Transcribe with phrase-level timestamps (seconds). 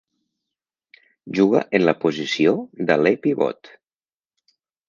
[1.39, 2.57] Juga en la posició
[2.89, 3.73] d'aler pivot.